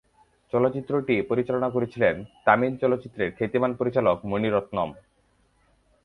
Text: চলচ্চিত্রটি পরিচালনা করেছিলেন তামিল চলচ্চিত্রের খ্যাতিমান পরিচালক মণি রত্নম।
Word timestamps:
চলচ্চিত্রটি 0.53 1.15
পরিচালনা 1.21 1.69
করেছিলেন 1.69 2.15
তামিল 2.45 2.73
চলচ্চিত্রের 2.77 3.29
খ্যাতিমান 3.37 3.71
পরিচালক 3.79 4.17
মণি 4.25 4.49
রত্নম। 4.49 4.89